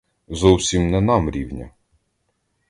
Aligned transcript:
Зовсім 0.29 0.89
не 0.91 1.01
нам 1.01 1.29
рівня. 1.31 1.69